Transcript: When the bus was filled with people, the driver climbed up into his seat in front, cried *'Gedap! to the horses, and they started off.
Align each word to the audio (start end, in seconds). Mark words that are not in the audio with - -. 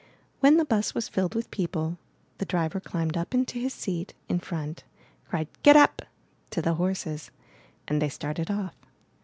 When 0.39 0.57
the 0.57 0.65
bus 0.65 0.95
was 0.95 1.07
filled 1.07 1.35
with 1.35 1.51
people, 1.51 1.99
the 2.39 2.45
driver 2.45 2.79
climbed 2.79 3.15
up 3.15 3.35
into 3.35 3.59
his 3.59 3.71
seat 3.71 4.15
in 4.27 4.39
front, 4.39 4.83
cried 5.29 5.47
*'Gedap! 5.61 6.01
to 6.49 6.59
the 6.59 6.73
horses, 6.73 7.29
and 7.87 8.01
they 8.01 8.09
started 8.09 8.49
off. 8.49 8.73